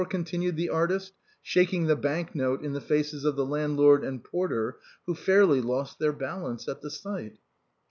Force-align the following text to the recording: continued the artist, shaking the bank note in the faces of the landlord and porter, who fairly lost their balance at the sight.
continued 0.09 0.55
the 0.55 0.67
artist, 0.67 1.13
shaking 1.43 1.85
the 1.85 1.95
bank 1.95 2.33
note 2.33 2.63
in 2.63 2.73
the 2.73 2.81
faces 2.81 3.23
of 3.23 3.35
the 3.35 3.45
landlord 3.45 4.03
and 4.03 4.23
porter, 4.23 4.79
who 5.05 5.13
fairly 5.13 5.61
lost 5.61 5.99
their 5.99 6.11
balance 6.11 6.67
at 6.67 6.81
the 6.81 6.89
sight. 6.89 7.37